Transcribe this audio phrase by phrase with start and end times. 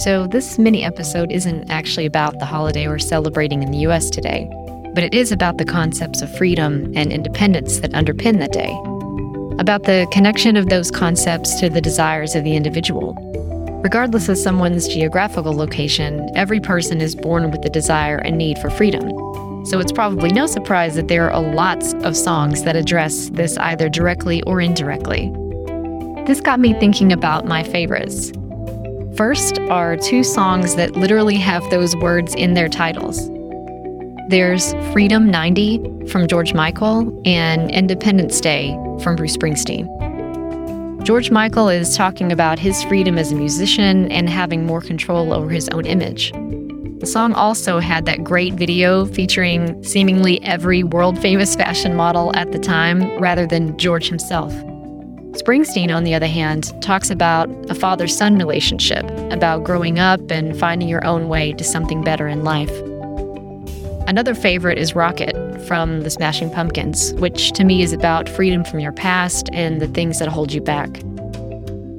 [0.00, 4.48] So, this mini episode isn't actually about the holiday we're celebrating in the US today,
[4.94, 8.70] but it is about the concepts of freedom and independence that underpin that day,
[9.60, 13.12] about the connection of those concepts to the desires of the individual.
[13.84, 18.70] Regardless of someone's geographical location, every person is born with the desire and need for
[18.70, 19.06] freedom.
[19.66, 23.90] So it's probably no surprise that there are lots of songs that address this either
[23.90, 25.30] directly or indirectly.
[26.26, 28.32] This got me thinking about my favorites.
[29.20, 33.28] First are two songs that literally have those words in their titles.
[34.30, 38.70] There's Freedom 90 from George Michael and Independence Day
[39.02, 39.84] from Bruce Springsteen.
[41.04, 45.50] George Michael is talking about his freedom as a musician and having more control over
[45.50, 46.32] his own image.
[47.00, 52.52] The song also had that great video featuring seemingly every world famous fashion model at
[52.52, 54.54] the time rather than George himself.
[55.40, 60.58] Springsteen, on the other hand, talks about a father son relationship, about growing up and
[60.58, 62.70] finding your own way to something better in life.
[64.06, 65.34] Another favorite is Rocket
[65.66, 69.88] from the Smashing Pumpkins, which to me is about freedom from your past and the
[69.88, 70.98] things that hold you back.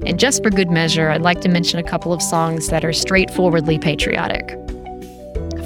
[0.06, 2.94] And just for good measure, I'd like to mention a couple of songs that are
[2.94, 4.56] straightforwardly patriotic.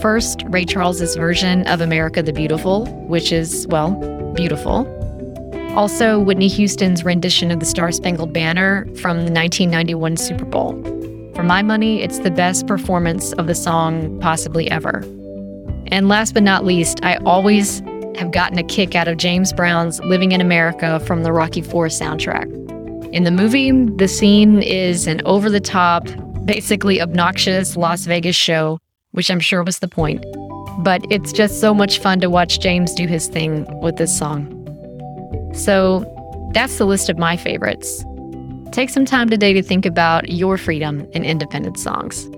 [0.01, 3.91] First, Ray Charles's version of America the Beautiful, which is, well,
[4.33, 4.85] beautiful.
[5.75, 10.71] Also, Whitney Houston's rendition of the Star Spangled Banner from the 1991 Super Bowl.
[11.35, 15.03] For my money, it's the best performance of the song possibly ever.
[15.87, 17.81] And last but not least, I always
[18.15, 21.67] have gotten a kick out of James Brown's Living in America from the Rocky IV
[21.67, 22.49] soundtrack.
[23.13, 26.07] In the movie, the scene is an over the top,
[26.45, 28.79] basically obnoxious Las Vegas show,
[29.11, 30.25] which I'm sure was the point.
[30.85, 34.54] But it's just so much fun to watch James do his thing with this song.
[35.55, 36.11] So
[36.53, 38.03] that's the list of my favorites.
[38.71, 42.29] Take some time today to think about your freedom and independent songs.